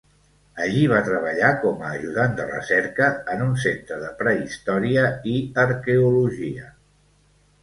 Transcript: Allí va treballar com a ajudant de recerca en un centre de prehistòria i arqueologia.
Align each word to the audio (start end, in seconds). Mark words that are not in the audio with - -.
Allí 0.67 0.79
va 0.91 1.01
treballar 1.09 1.51
com 1.65 1.83
a 1.83 1.91
ajudant 1.97 2.33
de 2.39 2.47
recerca 2.47 3.11
en 3.35 3.43
un 3.49 3.53
centre 3.65 3.99
de 4.05 4.09
prehistòria 4.23 5.05
i 5.35 5.37
arqueologia. 5.67 6.69